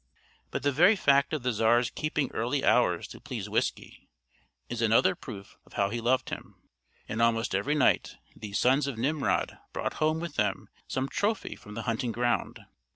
But 0.49 0.63
the 0.63 0.71
very 0.71 0.95
fact 0.95 1.31
of 1.31 1.43
the 1.43 1.53
Czar's 1.53 1.91
keeping 1.91 2.31
early 2.33 2.65
hours 2.65 3.07
to 3.09 3.21
please 3.21 3.47
Whiskey, 3.47 4.09
is 4.67 4.81
another 4.81 5.13
proof 5.13 5.57
of 5.63 5.73
how 5.73 5.91
he 5.91 6.01
loved 6.01 6.31
him. 6.31 6.55
And 7.07 7.21
almost 7.21 7.53
every 7.53 7.75
night, 7.75 8.15
these 8.35 8.57
sons 8.57 8.87
of 8.87 8.97
Nimrod 8.97 9.59
brought 9.73 9.93
home 10.01 10.19
with 10.19 10.37
them 10.37 10.69
some 10.87 11.07
trophy 11.07 11.55
from 11.55 11.75
the 11.75 11.83
hunting 11.83 12.11
ground. 12.11 12.61